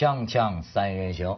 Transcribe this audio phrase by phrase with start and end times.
[0.00, 1.36] 锵锵三人行，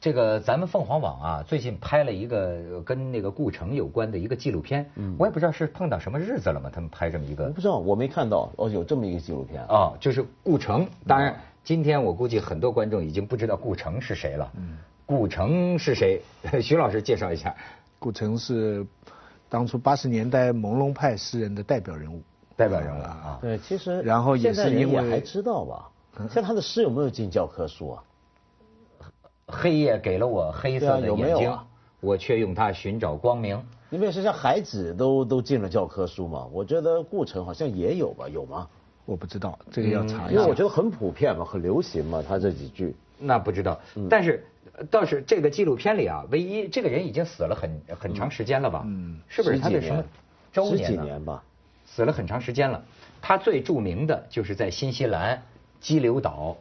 [0.00, 4.88] 这个咱们凤凰网啊，最近拍了一个跟那个顾城有关的一个纪录片。
[4.94, 7.46] 嗯，我也不知道是碰到什么日子了嘛，他们拍这么一个。
[7.46, 10.86] 我不知道，我没看到哦，有这么一个纪录片哦，就是顾城。
[11.04, 11.34] 当然，
[11.64, 14.48] 今天我估计很多观众已经不知道顾城是谁了。
[14.54, 16.22] 嗯，顾城是谁？
[16.62, 17.52] 徐老师介绍一下。
[17.98, 18.86] 顾城是
[19.48, 22.22] 当初八十年代朦胧派诗人的代表人物。
[22.54, 23.38] 代表人物啊。
[23.42, 25.90] 对，其实然后也是因为还知道吧？
[26.28, 28.04] 像他的诗有没有进教科书啊？
[29.46, 31.58] 黑夜给了我黑色的眼睛，
[32.00, 33.60] 我却用它寻找光明。
[33.90, 38.28] 因为是像海子都都进了教科书嘛，我觉得顾城好像也有吧？
[38.28, 38.68] 有吗？
[39.04, 40.30] 我不知道，这个要查一下。
[40.30, 42.94] 因为我觉得很普遍嘛，很流行嘛，他这几句。
[43.18, 44.46] 那不知道，但是
[44.88, 48.84] 倒是这个纪录片里啊，唯一这个人已经死了很很长时间了吧？
[48.86, 50.04] 嗯，是不是他的什么
[50.52, 50.86] 周年？
[50.86, 51.42] 十几年吧，
[51.84, 52.80] 死了很长时间了。
[53.20, 55.42] 他最著名的就是在新西兰
[55.80, 56.56] 激流岛，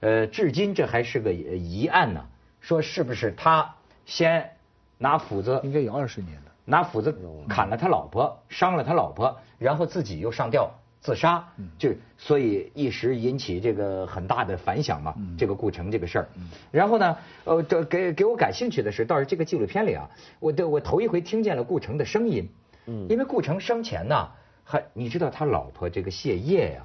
[0.00, 2.24] 呃，至今这还是个疑案呢。
[2.60, 3.74] 说是不是他
[4.06, 4.50] 先
[4.98, 5.60] 拿斧子？
[5.62, 6.52] 应该有二十年了。
[6.64, 7.14] 拿斧子
[7.46, 11.46] 砍了他老婆，伤了他老婆，然后自己又上吊自杀，
[11.78, 15.14] 就所以一时引起这个很大的反响嘛。
[15.36, 16.28] 这个顾城这个事儿。
[16.70, 20.08] 然后呢，呃，这给给我感兴趣的是，倒是这个纪录片里啊，
[20.40, 22.48] 我的我头一回听见了顾城的声音。
[22.86, 23.06] 嗯。
[23.10, 24.28] 因为顾城生前呢，
[24.64, 26.82] 还你知道他老婆这个谢烨呀，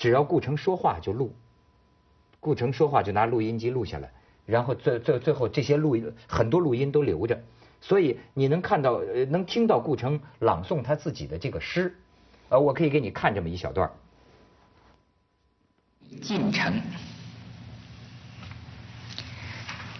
[0.00, 1.32] 只要顾城说话就录，
[2.40, 4.10] 顾城说话就拿录音机录下来。
[4.46, 7.38] 然后最最最后这些录音很多录音都留着，
[7.82, 11.94] 所以你能看到呃能听到顾城朗诵他自己的这个诗，
[12.48, 13.88] 呃我可以给你看这么一小段。
[16.22, 16.80] 进城，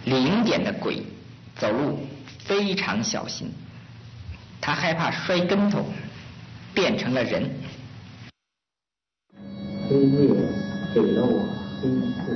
[0.05, 1.03] 零点的鬼
[1.55, 1.99] 走路
[2.39, 3.53] 非常小心，
[4.59, 5.85] 他害怕摔跟头，
[6.73, 7.49] 变成了人。
[9.91, 10.29] 黑夜
[10.95, 11.43] 给了我
[11.81, 11.89] 黑
[12.23, 12.31] 色。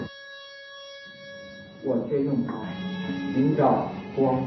[1.86, 2.54] 我却用它
[3.34, 4.46] 寻找光。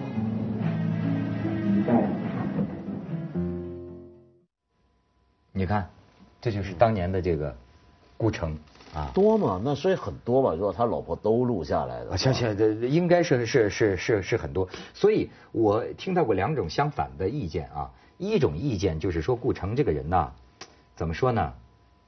[1.87, 2.07] 在。
[5.53, 5.89] 你看，
[6.39, 7.57] 这就是当年的这个
[8.19, 8.55] 顾城
[8.95, 9.11] 啊。
[9.15, 9.59] 多嘛？
[9.65, 10.53] 那所以很多吧。
[10.53, 14.69] 如果他老婆都录下来的，想想这应该是是是是是很多。
[14.93, 17.91] 所以我听到过两种相反的意见啊。
[18.19, 20.31] 一种意见就是说，顾城这个人呐，
[20.95, 21.55] 怎么说呢？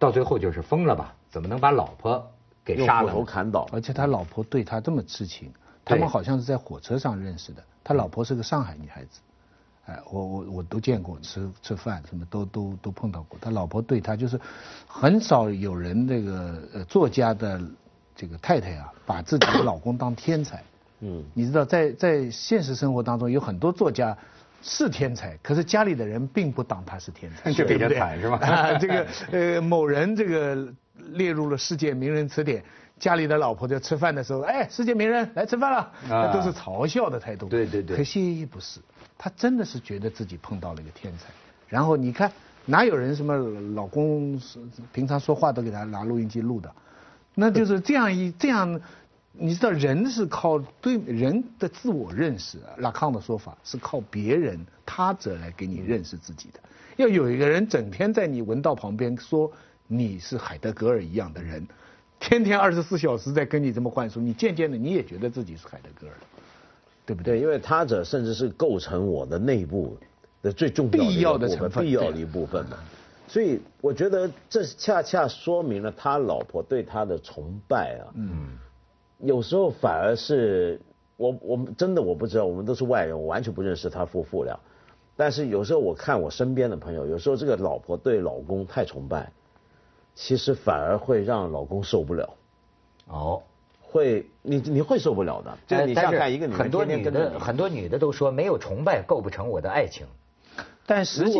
[0.00, 1.14] 到最后就是疯了吧？
[1.30, 2.28] 怎么能把老婆？
[2.62, 5.50] 给杀了，头砍倒，而且他老婆对他这么痴情，
[5.84, 7.62] 他们好像是在火车上认识的。
[7.82, 9.20] 他老婆是个上海女孩子，
[9.86, 13.38] 哎，我我我都见过，吃吃饭什么都都都碰到过。
[13.40, 14.38] 他老婆对他就是
[14.86, 17.60] 很少有人这个呃作家的
[18.14, 20.62] 这个太太啊，把自己的老公当天才。
[21.00, 24.16] 嗯，你知道在在现实生活当中有很多作家
[24.62, 28.36] 是天才，可是家里的人并不当他是天才， 就比较惨是吧？
[28.46, 30.68] 啊，这个呃某人这个。
[31.12, 32.62] 列入了世界名人词典，
[32.98, 37.48] 家里的老婆在吃饭的时候，哎，世界名人来吃饭了，那都是嘲笑的态度。
[37.48, 37.96] 对对对。
[37.96, 38.80] 可谢依依不是，
[39.16, 41.30] 她真的是觉得自己碰到了一个天才。
[41.68, 42.30] 然后你看，
[42.66, 43.34] 哪有人什么
[43.74, 44.38] 老公
[44.92, 46.70] 平常说话都给他拿录音机录的？
[47.34, 48.78] 那就是这样一这样，
[49.32, 56.60] 你知道人是靠对人的自我认识，拉康的说法是靠别人他者来给你认识自己的。
[56.96, 59.50] 要有一个人整天在你闻道旁边说。
[59.92, 61.66] 你是海德格尔一样的人，
[62.20, 66.14] 天天二十四小时在跟你这么灌输，你渐渐的你也觉得自己是海德格尔，
[67.04, 67.40] 对不对？
[67.40, 69.98] 因为他者甚至是构成我的内部
[70.42, 70.88] 的最重
[71.18, 72.78] 要的部分，必要的一部分嘛。
[73.26, 78.14] 所以我觉得这恰恰说明了他老婆对他的崇拜啊。
[78.14, 78.56] 嗯。
[79.22, 80.80] 有时候反而是
[81.16, 84.58] 我我们真的我不知道，我们都是外人，我完全不认识他夫妇俩。
[85.16, 89.32] 但是有时候我看我身边的朋友，有时候这个老婆对老公太崇拜。
[90.12, 92.34] 其实反而会让老公受不了，
[93.06, 93.42] 哦，
[93.80, 95.56] 会你你会受不了的。
[95.66, 100.06] 就你想看一个女的很多女的很多女的都说没有崇拜构不成我的爱情，
[100.86, 101.38] 但实际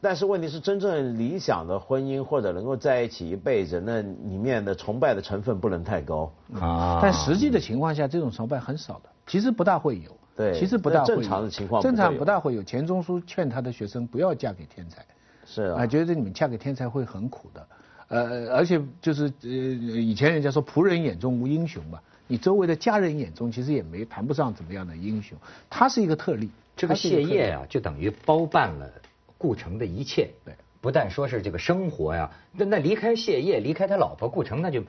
[0.00, 6.98] 但是问题是真正理想的婚姻或者能够在一起一辈子，那里面的崇拜的成分不能太高啊。
[7.00, 10.10] 但实际的情况下，这种崇拜很少的，其实不大会有。
[10.34, 12.62] 对，其实不大正常的情况，正常不大会有。
[12.62, 15.04] 钱钟书劝他的学生不要嫁给天才，
[15.46, 17.66] 是啊，觉得你们嫁给天才会很苦的。
[18.08, 25.38] 呃，而且就是呃，以前人家说仆人眼中无英雄嘛，你周围的家人眼中其实也没谈不上怎么样的英雄，
[25.68, 26.50] 他是一个特例。
[26.80, 28.90] 这个谢烨啊，就等于包办了
[29.36, 30.30] 顾城的一切。
[30.46, 34.82] 对，不但说是这个生活呀，那那离开谢烨，离开他老婆顾城，那就，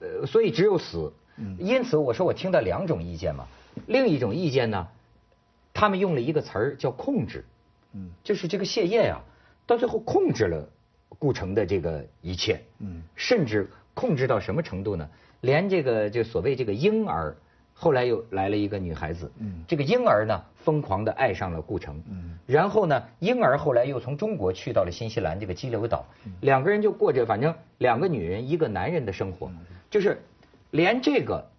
[0.00, 1.12] 呃，所以只有死。
[1.36, 1.56] 嗯。
[1.60, 3.46] 因此我说我听到两种意见嘛，
[3.86, 4.88] 另一种意见呢，
[5.74, 7.44] 他们用了一个词儿叫控制。
[7.92, 8.10] 嗯。
[8.22, 9.20] 就是这个谢烨呀，
[9.66, 10.68] 到最后控制了。
[11.16, 15.08] 顾城的这个一切，嗯，甚至控制到什么程度呢？
[15.42, 17.36] 连这个就所谓这个婴儿，
[17.74, 26.06] 后来又来了一个女孩子，嗯，这个婴儿呢疯狂的爱上了顾城，嗯，然后呢婴儿后来又从中国去到了新西兰这个激流岛，
[26.40, 29.50] 两个人就过着反正两个女人一个男人的生活，
[29.90, 30.22] 就是
[30.70, 31.50] 连这个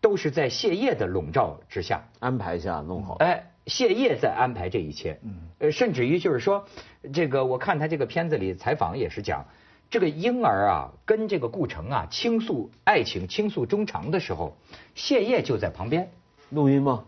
[0.00, 2.02] 都是在谢烨的笼罩之下。
[2.18, 3.14] 安排下弄好。
[3.20, 3.48] 哎。
[3.64, 5.20] 谢烨在安排这一切，
[5.60, 6.66] 呃，甚至于就是说，
[7.12, 9.46] 这个我看他这个片子里采访也是讲，
[9.92, 14.56] 这个婴儿啊跟这个顾城啊倾诉爱情、倾诉衷肠的时候，
[14.96, 16.10] 谢烨就在旁边
[16.50, 17.04] 录音吗？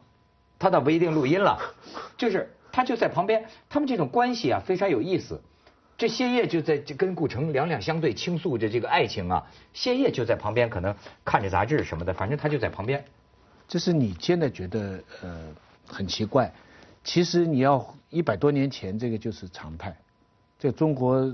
[0.58, 1.58] 他倒不一定录音了，
[2.16, 5.42] 就是他就在旁边，他们这种关系啊非常有意思。
[5.98, 10.94] 这谢烨就在跟顾城两两相对倾诉着这个爱情啊，谢烨就在旁边可能
[11.25, 13.04] 看着杂志什么的，反正他就在旁边。
[13.66, 15.40] 这是你现在觉得呃。
[15.87, 16.50] 很奇怪，
[17.04, 19.94] 其实你要一百多年前这个就是常态。
[20.58, 21.30] 在中国，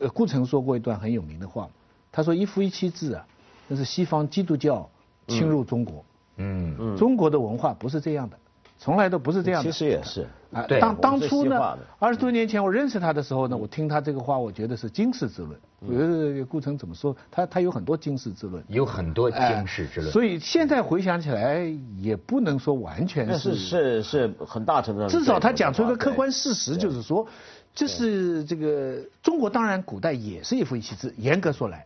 [0.00, 1.68] 呃，顾城说过一段很有名的话，
[2.10, 3.26] 他说一夫一妻制啊，
[3.68, 4.88] 那是西方基督教
[5.26, 6.04] 侵入中国。
[6.36, 8.38] 嗯嗯，中国的文化不是这样的。
[8.78, 9.70] 从来都不是这样的。
[9.70, 10.26] 其实也是。
[10.52, 15.58] 啊，当当初呢，二十多年前我认识他的时候呢，我听他这个话，我觉得是经世之论。
[15.80, 18.62] 我觉得顾城怎么说，他他有很多经世之论。
[18.68, 20.12] 有很多经世之论。
[20.12, 21.66] 所以现在回想起来，
[22.00, 25.08] 也不能说完全是是是很大程度。
[25.08, 27.26] 至少他讲出一个客观事实，就是说，
[27.74, 31.84] 这是这个中国当然古代也是一夫一妻制，严格说来，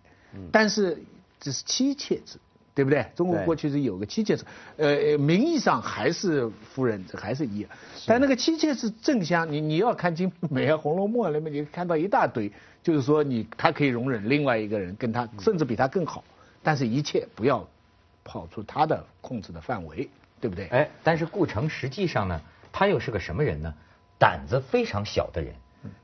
[0.52, 1.02] 但是
[1.40, 2.38] 这是妻妾制。
[2.78, 3.04] 对不对？
[3.16, 4.44] 中国过去是有个妻妾制，
[4.76, 7.66] 呃，名义上还是夫人，这还是一，
[8.06, 16.22] 但那个妻妾是正香，你你要看《金美》啊，《红楼梦》里面，你看到一大堆，就是说你他可以容忍另外一个人跟他，甚至比他更好，
[16.62, 17.68] 但是一切不要
[18.22, 20.08] 跑出他的控制的范围，
[20.40, 20.68] 对不对？
[20.68, 22.40] 哎，但是顾城实际上呢，
[22.70, 23.74] 他又是个什么人呢？
[24.20, 25.52] 胆子非常小的人，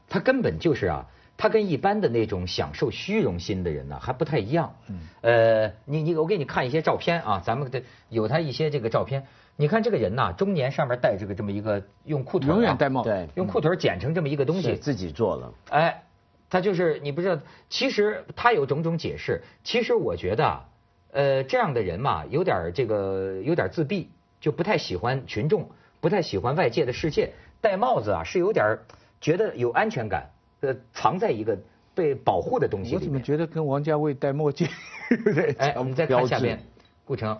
[0.09, 1.07] 他根本就是啊。
[1.37, 4.75] 他跟一般的那种享受虚荣心的人呢还不太一样。
[4.89, 5.01] 嗯。
[5.23, 9.27] 呃，你你我给你看一些照片啊，咱们的有他一些这个照片。
[9.57, 15.55] 你看这个人呐，中年上面戴这个这么一个用裤腿永远戴帽，对，用裤腿剪成这么一个东西，自己做了。
[15.71, 16.03] 哎，
[16.51, 17.41] 他就是你不知道，
[17.71, 19.43] 其实他有种种解释。
[19.63, 20.65] 其实我觉得，
[21.13, 24.11] 呃，这样的人嘛，有点这个有点自闭，
[24.41, 25.71] 就不太喜欢群众，
[26.01, 27.33] 不太喜欢外界的世界。
[27.61, 28.81] 戴帽子啊，是有点
[29.21, 30.31] 觉得有安全感。
[30.67, 31.59] 呃，藏在一个
[31.95, 33.01] 被保护的东西里面。
[33.01, 34.67] 我怎么觉得跟王家卫戴墨镜？
[35.59, 36.61] 哎，我们再看下面，
[37.05, 37.39] 顾城，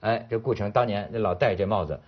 [0.00, 1.98] 哎，这顾城当年老戴这帽子，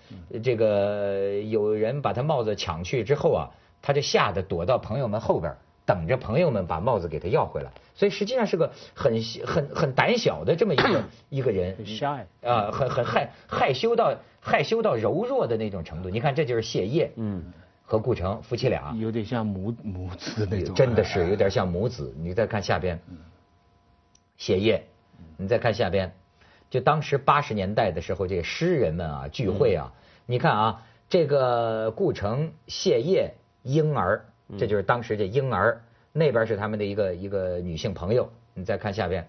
[0.43, 3.51] 这个有人把他帽子抢去之后啊，
[3.83, 5.57] 他就吓得躲到朋友们后边，
[5.87, 7.71] 等着朋友们把帽子给他要回来。
[7.95, 11.77] 所以实际上是个很很很胆小的这么一个 一个人。
[11.85, 16.11] shy 啊，很很害害羞到害羞到柔弱的那种程度。
[16.11, 17.11] 你看，这就是谢烨。
[17.17, 17.53] 嗯。
[17.89, 22.15] 和顾城夫妻俩有点像母母子那种，真的是有点像母子。
[22.19, 23.01] 你再看下边，
[24.37, 24.85] 谢烨，
[25.39, 26.13] 你再看下边，
[26.69, 29.95] 就当时八十年代的时候，这诗人们啊聚会啊，
[30.27, 33.33] 你看啊，这个顾城、谢烨、
[33.63, 34.27] 婴儿，
[34.59, 35.81] 这就是当时这婴儿，
[36.13, 38.31] 那边是他们的一个一个女性朋友。
[38.53, 39.27] 你再看下边，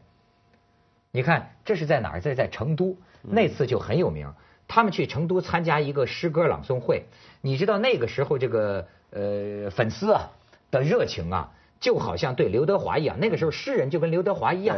[1.12, 2.20] 你看这是在哪儿？
[2.20, 4.34] 这是在成都，那次就很有名。
[4.70, 7.04] 他们去成都参加一个诗歌朗诵会，
[7.42, 10.30] 你知道那个时候这个呃粉丝啊
[10.70, 13.20] 的热情啊，就好像对刘德华一样。
[13.20, 14.78] 那个时候诗人就跟刘德华一样，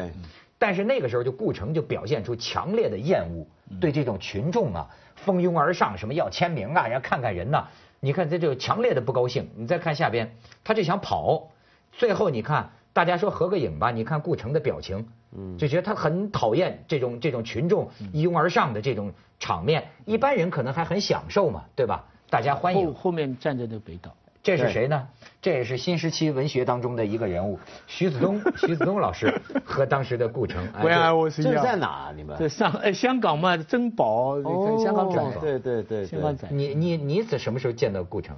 [0.57, 3.45] 但是那个时候就顾城就表现出强烈的厌恶，
[3.81, 7.67] 对这种群众啊蜂拥而上，什么要签名啊，要看看人呐。
[7.99, 9.49] 你看这就强烈的不高兴。
[9.57, 11.49] 你再看下边，他就想跑，
[11.91, 15.09] 最后你看大家说合个影吧，你看顾城的表情。
[15.37, 22.05] 嗯，就觉得他很讨厌这种这种群众一拥而上的这种场面，一般人可能还很享受嘛，对吧？
[22.29, 22.87] 大家欢迎。
[22.87, 25.07] 后后面站着的北岛，这是谁呢？
[25.41, 30.67] 这也是新时期文学当中的一个人物，徐子东， 徐子东老师和当时的顾城。
[30.73, 32.13] 这是在哪？
[32.15, 32.37] 你们？
[32.37, 34.41] 在上哎香港嘛，珍宝，
[34.83, 35.39] 香港仔。
[35.39, 36.47] 对对对，香港仔。
[36.51, 38.37] 你你你在什么时候见到顾城？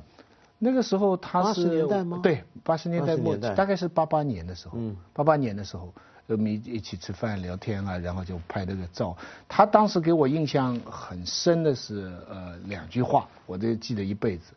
[0.60, 2.20] 那个时候他是八十年代吗？
[2.24, 4.78] 对，八十年代末，大概是八八年的时候。
[4.78, 5.94] 嗯，八八年的时候。
[6.34, 9.16] 我们一起吃饭聊天啊，然后就拍那个照。
[9.48, 14.54] 他当时给我印象很深的是呃两句话，我都记得一辈子。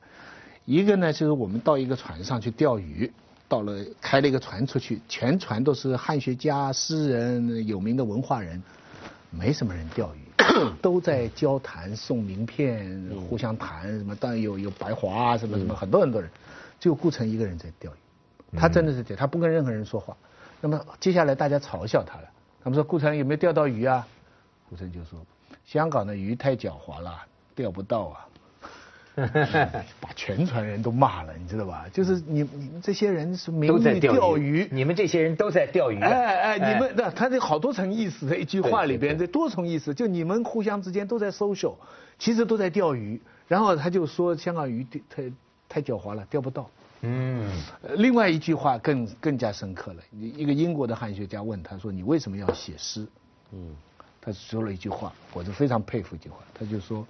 [0.65, 3.13] 一个呢就是我们到一个船上去钓鱼，
[3.49, 8.61] 到了开了一个船出去，全船都是汉学家、诗人、有名的文化人，
[9.31, 10.21] 没什么人钓鱼，
[10.83, 14.17] 都在交谈、送名片、互相谈什么。
[14.17, 16.29] 当然有有白华啊什么什么，很多很多人，
[16.81, 18.59] 就顾城一个人在钓鱼。
[18.59, 20.17] 他真的是这样，他不跟任何人说话。
[20.61, 22.29] 那么接下来大家嘲笑他了，
[22.63, 24.07] 他们说顾城有没有钓到鱼啊？
[24.69, 25.19] 顾城就说
[25.65, 27.15] 香港的鱼太狡猾了，
[27.55, 28.27] 钓不到啊。
[29.99, 31.87] 把全船人都骂了，你知道吧？
[31.91, 35.99] 就是你你们这些人是名义都在钓钓鱼，你们这些人都在钓鱼。
[36.01, 41.77] 哎哎，你们那他这好多层意思，这一句话里边这多重意思，就你们互相之间都在 social，
[42.19, 43.19] 其实都在钓鱼。
[43.49, 45.23] 然后他就说香港鱼太
[45.67, 46.69] 太狡猾了，钓不到。
[47.03, 47.49] 嗯，
[47.99, 50.03] 另外一句话更更加深刻了。
[50.13, 53.07] 一个英国的汉学家问他说：“你为什么要写诗？”
[53.53, 53.77] 嗯，
[54.21, 57.07] 他说了一句话，我就非常佩服一句话，他就说：“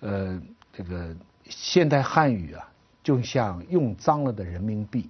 [0.00, 0.42] 呃，
[0.72, 2.68] 这个现代汉语啊，
[3.02, 5.08] 就像用脏了的人民币，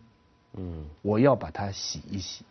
[0.54, 2.44] 嗯，我要把它洗一洗。”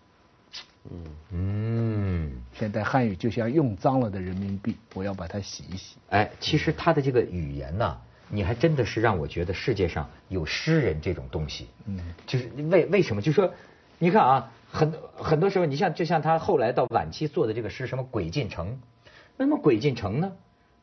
[0.91, 5.97] 嗯嗯，现代汉语就像用脏了的人民币，我要把它洗一洗。
[6.09, 7.97] 哎，其实他的这个语言呢。
[8.29, 13.21] 你还真的是让我觉得世界上有诗人这种东西，嗯，就是为为什么？
[13.21, 13.51] 就说，
[13.97, 18.67] 你看啊，很很多时候，你像就像他后来到晚期做的这个诗，什么《鬼进城》，
[19.35, 20.31] 那么《鬼进城》呢？《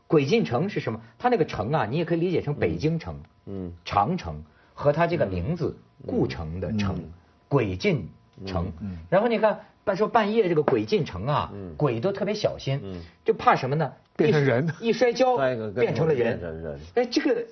[0.08, 1.00] 鬼进城》是什么？
[1.18, 4.42] 他那个城啊，你也可以理解成北京城，嗯，长城
[4.74, 5.76] 和他这个名字
[6.06, 6.96] 故城的城，
[7.48, 8.08] 鬼进
[8.44, 8.72] 城。
[9.08, 13.92] 然后你看，半说半夜这个鬼进城啊，鬼都特别小心，就怕什么呢？
[14.16, 15.36] 变成人，一摔跤
[15.76, 16.80] 变成了人。
[16.94, 17.46] 哎，这个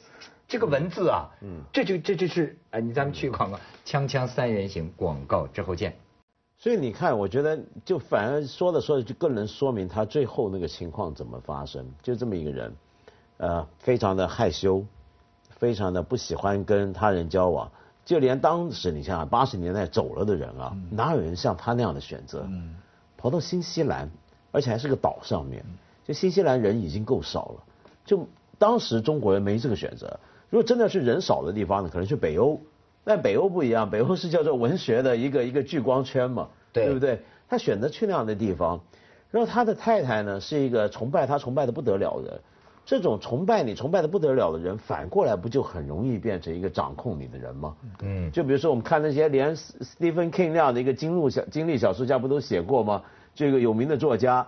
[0.48, 5.94] 这个文字啊，嗯，这就这就是哎，你咱们去广告，锵锵三人行广告之后见。
[6.58, 11.88] 所以你看，我觉得就反而说着说着就更能说明他最后那个情况怎么发生。
[12.02, 12.74] 就这么一个人，
[13.36, 14.84] 呃，非常的害羞，
[15.50, 17.70] 非常的不喜欢跟他人交往，
[18.04, 22.44] 就连当时你想想八十年代走了的人啊，哪有人像他那样的选择？
[22.48, 22.74] 嗯，
[23.16, 24.10] 跑到新西兰，
[24.52, 25.64] 而且还是个岛上面。
[26.06, 27.64] 就新西兰人已经够少了，
[28.04, 30.20] 就当时中国人没这个选择。
[30.50, 32.60] 如果真的是人少的地方呢，可能去北欧。
[33.06, 37.20] 但北欧不一样，北欧是叫做文学的一个一个聚光圈嘛，对不对？
[37.48, 38.80] 他选择去那样的地方，
[39.30, 42.40] 然后他的太太呢是一个崇拜他崇拜的不得了的。
[42.86, 47.74] 这种崇拜你崇拜的不得了的人，反过来不就很容易变成一个掌控你的人吗？
[48.02, 48.30] 嗯。
[48.30, 53.02] 就比如说我们看那些连 Stephen King 那样的一个经路小经历小说家不都写过吗？
[53.34, 54.46] 这个有名的作家。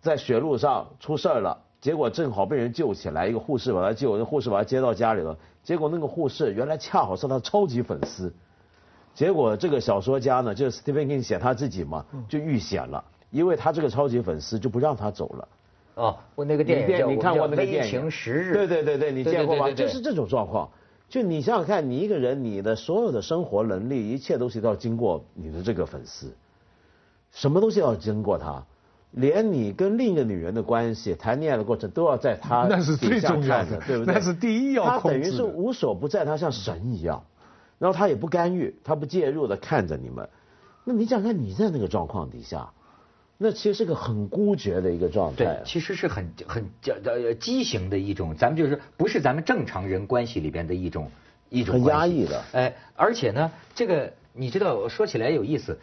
[0.00, 5.34] 在雪路上出事儿了，结果正好被人救起来，一个护士把他救，那护士把他接到家里了。
[5.62, 8.30] 结果那个护士原来恰好是他超级粉丝，
[9.14, 15.48] 结果这个小说家呢，就是 Stephen King 写他自己嘛，就遇险了，因为他这个超级粉丝就不让他走了。
[15.94, 18.50] 哦，我那个电影你看过那个电影《时日》？
[18.54, 19.70] 对对对对，你见过吗？
[19.70, 20.68] 就是这种状况。
[21.08, 26.34] 就你想想看，你一个人，你的所有的生活能力，一切东西都要经过你的这个粉丝，
[27.30, 28.64] 什么东西要经过他。
[29.12, 34.14] 连你跟另一个女人的关系、谈恋爱的过程都要在他那是最重要的，对不对？
[34.14, 37.22] 那是第一要他等于是无所不在，他像神一样，
[37.78, 40.28] 然后他也不干预，他不介入的看着你们。
[40.82, 42.72] 那你想看你在那个状况底下，
[43.36, 45.44] 那其实是个很孤绝的一个状态。
[45.44, 51.10] 对，其实是很很叫叫畸形的一种，咱们就是不是咱们正常人关系里边的一种
[51.50, 52.44] 一种很压抑的。
[52.52, 55.78] 哎，而且呢，这个你知道，说起来有意思。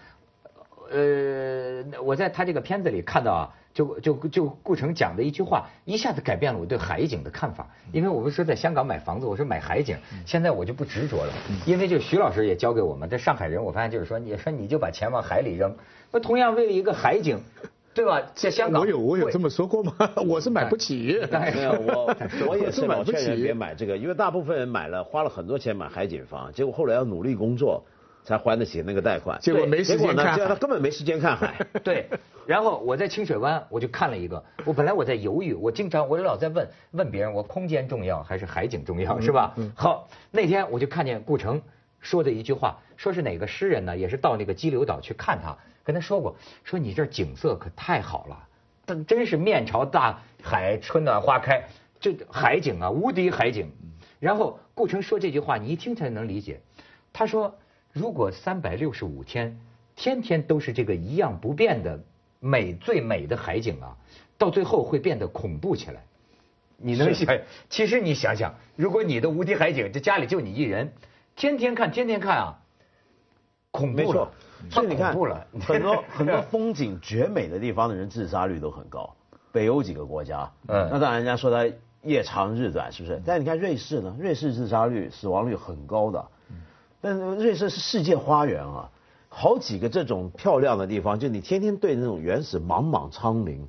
[0.94, 7.70] 呃，我在他这个片子里看到啊，就就就顾城讲的一句话，一下子改变了我对海景的看法。
[7.94, 11.34] 因为我不是说在香港买房子，我说买海景，现在我就不执着了。
[11.66, 15.74] 因为就徐老师也教给我们，这上海人我发现就是说，你说你就把钱往海里扔，
[16.12, 17.40] 那同样为了一个海景，
[17.94, 18.22] 对吧？
[18.36, 19.94] 在香港，我有我有这么说过吗？
[20.28, 21.20] 我是买不起。
[21.32, 22.16] 没有我
[22.48, 27.84] 我也是买不起别买这个，因为大部分人买了花了很多钱买海景房，结果后来要努力工作。
[28.24, 31.58] 才还得起那个贷款，结果没时间看，他根本没时间看海。
[31.84, 32.08] 对，
[32.46, 34.44] 然后我在清水湾，我就看了一个。
[34.64, 39.56] 我本来我在犹豫，我经常我老在问问别人，我空间重要还是海景重要，是吧？
[39.74, 41.60] 好，那天我就看见顾城
[42.00, 43.98] 说的一句话，说是哪个诗人呢？
[43.98, 48.48] 也是到那个激流岛去看他，跟他说过，说你这景色可太好了，
[48.86, 51.64] 真真是面朝大海，春暖花开，
[52.00, 53.72] 这海景啊，无敌海景。
[54.20, 56.62] 然后顾城说这句话，你一听才能理解。
[57.14, 57.56] 他说。
[57.94, 59.60] 如果三百六十五天，
[59.98, 62.02] 天天都是这个一样不变的
[62.40, 63.98] 美最美的海景啊，
[64.38, 66.02] 到最后会变得恐怖起来。
[66.78, 67.38] 你能想？
[67.70, 70.94] 其实你想想，如果你的无敌海景，这家里就你一人，
[71.36, 72.62] 天天看，天天看啊，
[73.72, 74.32] 恐怖了。
[74.70, 75.14] 所以你看，
[75.66, 79.14] 很多很多风景绝美的地方的人自杀率都很高。
[79.52, 81.70] 北欧几个国家，嗯，那当然人家说他
[82.04, 83.22] 夜长日短，是不是？
[83.26, 84.16] 但你看瑞士呢？
[84.18, 86.26] 瑞士自杀率、死亡率很高的。
[87.02, 88.90] 但是瑞士是世界花园啊，
[89.28, 93.68] 好几个这种漂亮的地方，就你天天对那种原始莽莽苍林，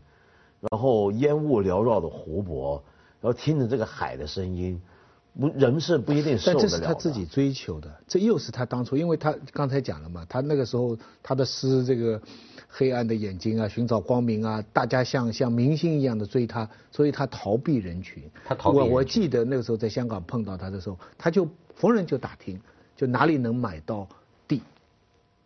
[0.61, 2.83] 然后烟雾缭绕的湖泊，
[3.21, 4.81] 然后听着这个海的声音，
[5.39, 6.77] 不人是不一定受得了但这。
[6.77, 12.21] 是他自己追求的，这又是他当初，因为他刚才讲了嘛，他那个时候他的诗这个
[12.69, 18.23] 黑暗的眼睛啊，寻找光明啊，大家像像明星一样的追他，所以他逃避人群。
[18.45, 22.61] 他逃避我我记得那个时候在香港碰到他的时候，他就逢人就打听，
[22.95, 24.07] 就哪里能买到
[24.47, 24.63] 地，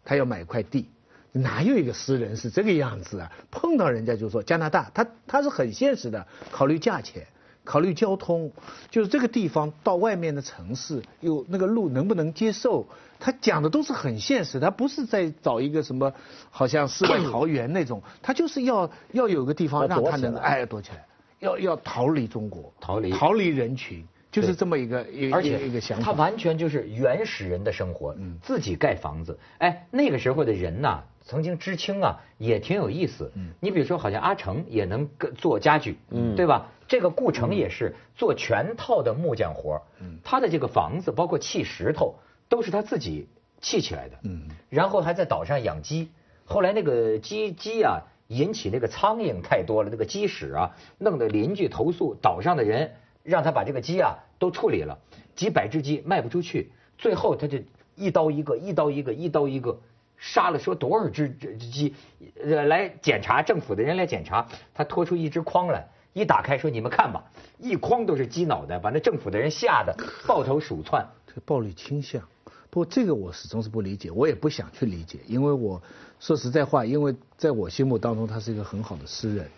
[0.04, 0.88] 他要买一块地。
[1.32, 3.30] 哪有一个诗人是这个样子啊？
[3.50, 7.26] 碰到人家就说加拿大，他他是很现实的，考虑价钱，
[7.66, 8.50] 考虑交通，
[8.88, 12.86] 就是这个地方到外面的城市有那个路能不能接受？
[13.18, 16.12] 他讲的都是很现实，他不是在找一个什么
[16.50, 21.06] 好像世外桃源那种， 他就是要要有个地方让他能哎躲起来，
[21.40, 26.04] 要要逃离中国，逃离逃离人群，就是这么一个一个而且一个想法。
[26.04, 29.38] 他完全就是原始人的生活，嗯自己盖房子。
[29.58, 33.30] 哎，那个时候的人呐，曾经知青啊，也挺有意思。
[33.34, 35.98] 嗯你比如说，好像阿成也能做家具，
[36.36, 36.68] 对吧？
[36.86, 39.82] 这个顾城也是做全套的木匠活
[40.22, 42.14] 他的这个房子，包括砌石头，
[42.48, 43.28] 都是他自己
[43.60, 44.16] 砌起来的。
[44.22, 46.08] 嗯然后还在岛上养鸡，
[46.44, 52.92] 后来那个鸡鸡啊引起那个苍蝇太多了，那个鸡屎啊，弄得邻居投诉，岛上的人
[53.24, 54.96] 让他把这个鸡啊都处理了，
[55.34, 57.58] 几百只鸡卖不出去，最后他就
[57.96, 59.80] 一刀一个，一刀一个，一刀一个。
[60.16, 61.94] 杀了说多少只鸡，
[62.42, 67.24] 呃，来检查政府的人来检查，他拖出一只筐来，一打开说你们看吧，
[67.58, 69.96] 一筐都是鸡脑袋，把那政府的人吓得
[70.26, 71.06] 抱头鼠窜。
[71.26, 72.22] 这个暴力倾向。
[72.70, 75.80] 不过这个我始终是不理解，我也不想去理解，因为我
[76.20, 79.48] 说实在话，因为在我心目当中他是一个很好的诗人。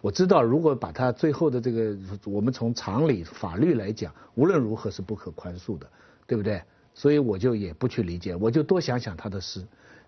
[0.00, 5.86] 我知道，如果把他最后的这个，我们从常理、法律来讲，无论如何是不可宽恕的，
[6.26, 6.62] 对不对？
[6.92, 9.64] 所以我就也不去理解，我就多想想他的诗。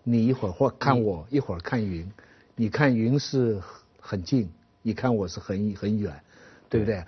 [0.08, 2.08] 你一会儿或看我，一会儿看云，
[2.54, 3.60] 你看云是
[3.98, 4.48] 很近，
[4.80, 6.14] 你看我是很很远，
[6.68, 7.02] 对不对？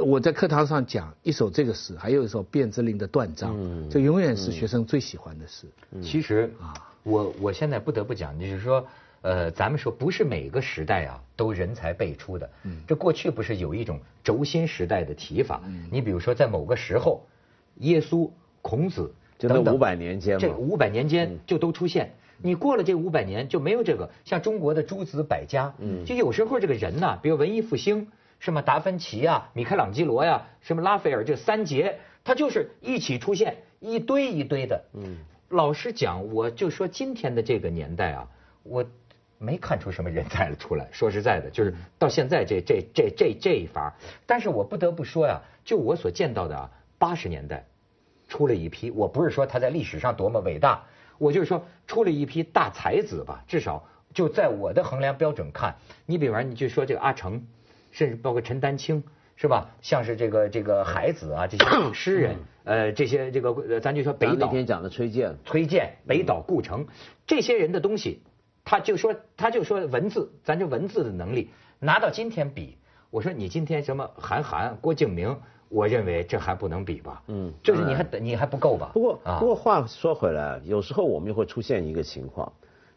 [0.00, 3.56] 我在课堂上讲一首这个诗，还有一首卞之琳的断章，
[3.90, 5.66] 这永远是学生最喜欢的诗。
[6.00, 6.72] 其实啊
[7.02, 8.86] 我我现在不得不讲，就是说，
[9.22, 12.48] 呃，咱们说不是每个时代啊都人才辈出的。
[12.62, 15.60] 嗯这过去不是有一种轴心时代的提法？
[15.90, 17.26] 你比如说在某个时候，
[17.78, 18.30] 耶稣、
[18.62, 22.12] 孔子就那等等500年间嘛这五百年间就都出现。
[22.38, 34.84] 你过了这五百年就没有这个，像中国的诸子百家，就有时候这个人呐，比如文艺复兴，什么达芬奇呀、米开朗基罗呀、什么拉斐尔这三杰，他就是一起出现，一堆一堆的。
[34.94, 35.16] 嗯，
[35.48, 38.28] 老实讲，我就说今天的这个年代啊，
[38.62, 38.84] 我
[39.38, 40.88] 没看出什么人才出来。
[40.92, 43.94] 说实在的，就是到现在这这这这这一伐，
[44.26, 47.66] 但是我不得不说呀，就我所见到的啊，八十年代
[48.28, 50.84] 出了一批，我不是说他在历史上多么伟大，
[51.18, 55.76] 我就是说出了一批大才子吧，至少就在我的衡量标准看，
[56.06, 57.46] 你比方你就说这个阿城，
[57.90, 59.02] 甚至包括陈丹青。
[59.38, 59.68] 是吧？
[59.82, 66.86] 像是这个这个海子啊，这些诗人，呃，这些这个呃咱就说北岛那天讲的崔健，崔健、北岛、顾城
[67.26, 68.22] 这些人的东西，
[68.64, 72.78] 他就说他就说文字，咱这文字的能力拿到今天比，
[73.10, 77.22] 我说你今天什么韩寒、郭敬明，我认为这还不能比吧？
[77.26, 78.90] 嗯就是你还你还不够吧？
[78.94, 82.52] 不过，啊不过话说回来，有时候我们又会出现一个情况，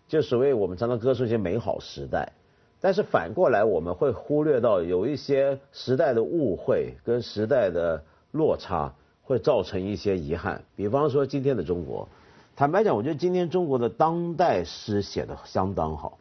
[0.07, 2.31] 就所谓我们常常歌颂一些美好时代，
[2.79, 10.61] 但是反过来我们会忽略到有一些时代的误会跟时代的落差，会造成一些遗憾。
[10.75, 12.07] 比方说今天的中国，
[12.55, 16.18] 坦白讲，我觉得今天中国的当代诗写的相当好。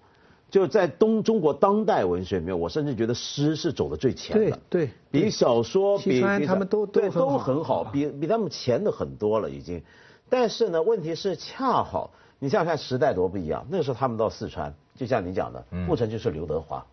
[0.50, 4.58] 就在东中国当代文学里面，我甚至觉得诗是走的最前的。
[4.70, 9.82] 对对比小说比比他们都都对很好都很好，比比他们前的很多了已经。
[10.30, 13.66] 但是呢，问题是恰好你想想看时代多不一样。
[13.70, 16.84] 那个时候他们到四川，就像你讲的，顾城就是刘德华。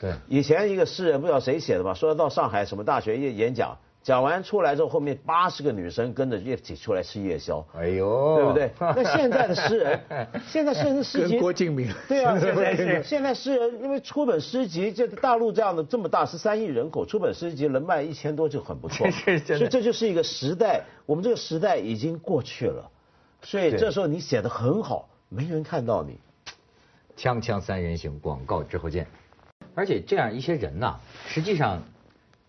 [0.00, 7.66] 对，以前一个诗人不知道谁写的吧，说到上海什么大学演演讲，讲完出来之后，后面八十个女生跟着一起出来吃夜宵。
[7.74, 8.70] 哎呦，对不对？
[8.78, 10.00] 那现在的诗人，
[10.46, 19.10] 现在诗人的诗集跟郭敬明对啊， 现在是现在诗人因为出本诗集，这大陆这样的这么大十三亿人口，出本诗集能卖一千多就很不错。
[19.10, 22.88] 所以这就是一个时代，我们这个时代已经过去了，
[23.42, 26.16] 所以这时候你写的很好，没人看到你。
[27.16, 29.04] 锵锵三人行，广告之后见。
[29.74, 30.94] 而且这样一些人呐、
[31.26, 31.82] 实际上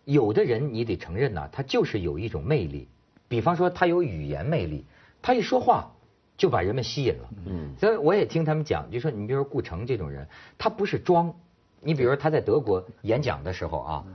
[0.07, 2.87] 有的人你得承认呐、他就是有一种魅力。
[3.27, 4.85] 比方说他有语言魅力，
[5.21, 5.91] 他一说话
[6.37, 7.29] 就把人们吸引了。
[7.45, 10.25] 嗯，所以我也听他们讲，就说你比如说顾城这种人，
[10.57, 11.35] 他不是装。
[11.81, 14.05] 你比如说他在德国演讲的时候啊，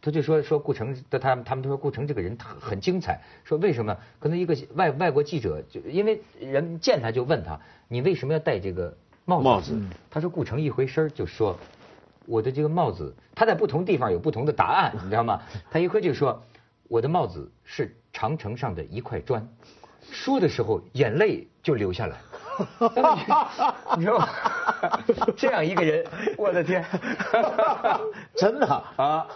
[0.00, 3.94] 他就说说顾城的他他们都说顾城这个人他很精彩，说为什么？
[4.18, 9.44] 可能一个外外国记者就因为人见他就问他，你为什么要戴这个帽子？
[9.44, 9.78] 帽子
[10.10, 11.58] 他说顾城一回身就说，
[12.26, 15.40] 我的这个帽子，他在不同地方有不同的答案，你知道吗？
[15.70, 16.42] 他一回就说，
[16.88, 19.46] 我的帽子是长城上的一块砖，
[20.10, 22.16] 说的时候眼泪就流下来。
[23.96, 24.22] 你说
[25.36, 26.04] 这样一个人，
[26.36, 26.84] 我的天，
[28.36, 29.26] 真的啊，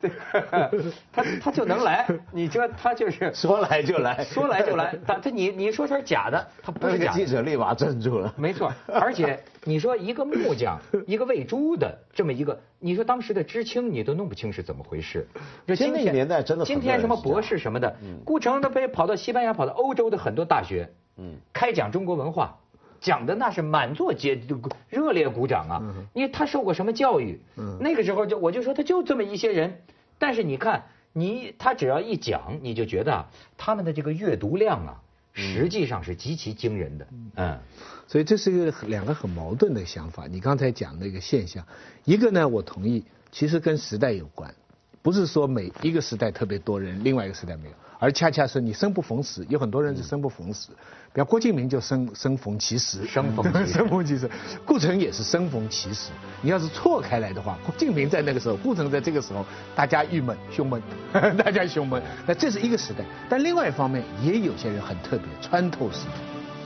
[1.12, 7.18] 他他就能来， 你说他就是 说来就来，说来就来，他他你你说他是假的，他不是假的。
[7.18, 8.32] 记者立马镇住了。
[8.36, 15.26] 没错，而且你说一个木匠，一个喂猪的这么一个，你说当时的知青你都弄不清是怎么回事。
[15.66, 20.88] 其实那个年代真的，今天什么博士什么的，顾城他被跑到西班牙，跑到欧洲的很多大学。
[21.18, 22.58] 嗯，开讲中国文化，
[23.00, 24.40] 讲的那是满座皆
[24.88, 25.94] 热烈鼓掌啊！
[26.14, 27.40] 因为他受过什么教育？
[27.56, 29.82] 嗯，那个时候就我就说他就这么一些人，
[30.18, 37.06] 但是你看你他只要一讲，你就觉得啊，他们的这个阅读量啊，实际上是极其惊人的。
[37.36, 37.58] 嗯，
[38.06, 40.26] 所以这是一个两个很矛盾的想法。
[40.26, 41.66] 你刚才讲那个现象，
[42.04, 44.54] 一个呢，我同意，其实跟时代有关，
[45.02, 47.74] 不是说每一个时代特别多人，另外一个时代没有。
[47.98, 50.68] 而恰恰是你生不逢时，有很多人是生不逢时，
[51.12, 54.30] 比方郭敬明就生生逢其时，生逢 生逢其时，
[54.64, 56.10] 顾城也是生逢其时。
[56.42, 60.82] 你要是错开来的话，郭敬明在那个时候，顾城在这个时候，大家郁闷胸闷，
[61.12, 62.02] 大家胸闷。
[62.26, 66.12] 那这是一个时代，但另外一方面也有些人很特别，穿透时代。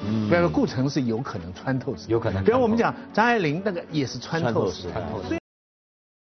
[0.07, 2.43] 嗯，比方说顾城是有可能穿透时代，有可能。
[2.43, 5.40] 比方我们讲张爱玲那个也是穿透时代。